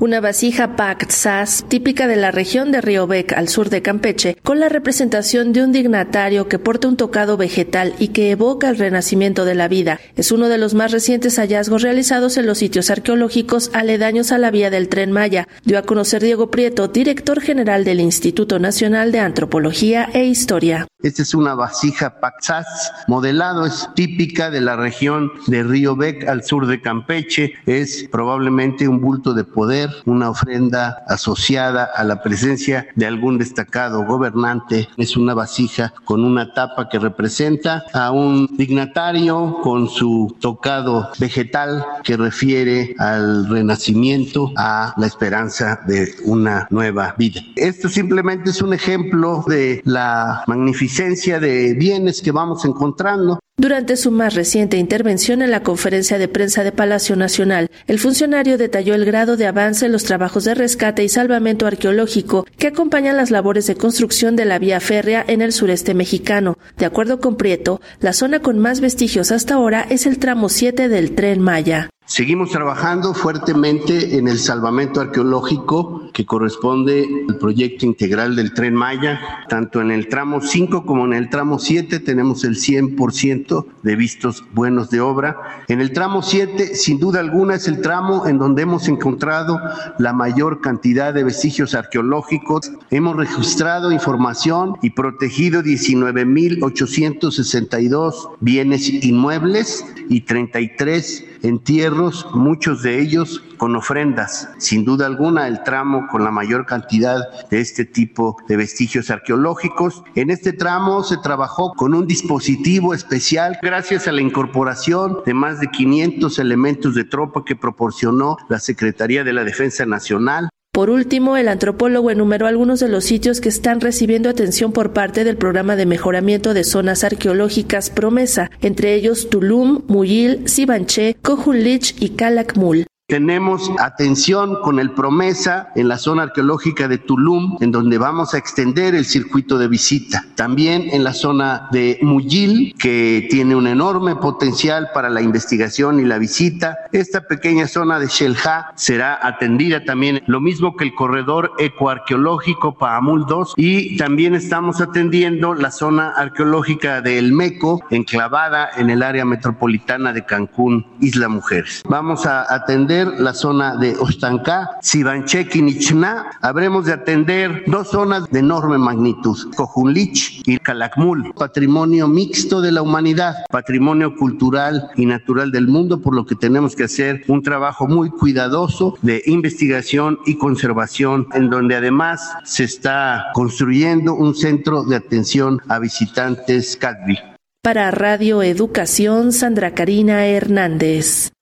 [0.00, 0.76] Una vasija
[1.08, 5.52] Sas, típica de la región de Río Bec al sur de Campeche, con la representación
[5.52, 9.66] de un dignatario que porta un tocado vegetal y que evoca el renacimiento de la
[9.66, 9.98] vida.
[10.14, 14.52] Es uno de los más recientes hallazgos realizados en los sitios arqueológicos aledaños a la
[14.52, 19.18] vía del tren Maya, dio a conocer Diego Prieto, director general del Instituto Nacional de
[19.18, 20.86] Antropología e Historia.
[21.00, 22.66] Esta es una vasija Paxas,
[23.06, 28.88] modelado, es típica de la región de Río Bec al sur de Campeche, es probablemente
[28.88, 35.16] un bulto de poder, una ofrenda asociada a la presencia de algún destacado gobernante, es
[35.16, 42.16] una vasija con una tapa que representa a un dignatario con su tocado vegetal que
[42.16, 47.40] refiere al renacimiento, a la esperanza de una nueva vida.
[47.56, 53.38] Esto simplemente es un ejemplo de la magnificencia de bienes que vamos encontrando.
[53.60, 58.56] Durante su más reciente intervención en la conferencia de prensa de Palacio Nacional, el funcionario
[58.56, 63.16] detalló el grado de avance en los trabajos de rescate y salvamento arqueológico que acompañan
[63.16, 66.56] las labores de construcción de la vía férrea en el sureste mexicano.
[66.76, 70.88] De acuerdo con Prieto, la zona con más vestigios hasta ahora es el tramo 7
[70.88, 71.90] del tren Maya.
[72.08, 79.20] Seguimos trabajando fuertemente en el salvamento arqueológico que corresponde al proyecto integral del tren Maya.
[79.46, 84.42] Tanto en el tramo 5 como en el tramo 7 tenemos el 100% de vistos
[84.54, 85.36] buenos de obra.
[85.68, 89.60] En el tramo 7, sin duda alguna, es el tramo en donde hemos encontrado
[89.98, 92.72] la mayor cantidad de vestigios arqueológicos.
[92.90, 103.76] Hemos registrado información y protegido 19.862 bienes inmuebles y 33 entierros, muchos de ellos con
[103.76, 104.50] ofrendas.
[104.58, 110.02] Sin duda alguna, el tramo con la mayor cantidad de este tipo de vestigios arqueológicos.
[110.14, 115.60] En este tramo se trabajó con un dispositivo especial gracias a la incorporación de más
[115.60, 120.48] de 500 elementos de tropa que proporcionó la Secretaría de la Defensa Nacional.
[120.78, 125.24] Por último, el antropólogo enumeró algunos de los sitios que están recibiendo atención por parte
[125.24, 132.10] del programa de mejoramiento de zonas arqueológicas Promesa, entre ellos Tulum, Muyil, Sibanché, Cojulich y
[132.10, 132.86] Calakmul.
[133.10, 138.36] Tenemos atención con el Promesa en la zona arqueológica de Tulum, en donde vamos a
[138.36, 140.26] extender el circuito de visita.
[140.34, 146.04] También en la zona de Muyil, que tiene un enorme potencial para la investigación y
[146.04, 146.76] la visita.
[146.92, 153.24] Esta pequeña zona de Shelha será atendida también, lo mismo que el corredor ecoarqueológico Paamul
[153.24, 153.54] 2.
[153.56, 160.12] Y también estamos atendiendo la zona arqueológica de El Meco, enclavada en el área metropolitana
[160.12, 161.82] de Cancún, Isla Mujeres.
[161.88, 166.30] Vamos a atender la zona de Ostancá, Sibanchek y Nichná.
[166.40, 172.82] Habremos de atender dos zonas de enorme magnitud, Cojunlich y Calakmul, patrimonio mixto de la
[172.82, 177.86] humanidad, patrimonio cultural y natural del mundo, por lo que tenemos que hacer un trabajo
[177.86, 184.96] muy cuidadoso de investigación y conservación, en donde además se está construyendo un centro de
[184.96, 187.18] atención a visitantes CADVI.
[187.62, 191.32] Para Radio Educación, Sandra Karina Hernández.